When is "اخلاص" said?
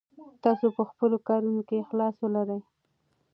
1.83-2.15